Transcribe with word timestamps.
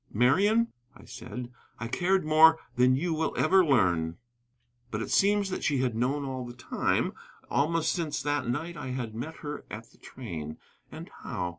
"Marian," 0.11 0.73
I 0.95 1.05
said, 1.05 1.51
"I 1.79 1.87
cared 1.87 2.25
more 2.25 2.57
than 2.75 2.95
you 2.95 3.13
will 3.13 3.35
ever 3.37 3.63
learn." 3.63 4.17
But 4.89 5.03
it 5.03 5.11
seems 5.11 5.51
that 5.51 5.63
she 5.63 5.77
had 5.77 5.93
known 5.95 6.25
all 6.25 6.43
the 6.43 6.55
time, 6.55 7.13
almost 7.51 7.91
since 7.93 8.19
that 8.23 8.47
night 8.47 8.75
I 8.75 8.87
had 8.87 9.13
met 9.13 9.35
her 9.45 9.63
at 9.69 9.91
the 9.91 9.99
train. 9.99 10.57
And 10.91 11.07
how? 11.21 11.49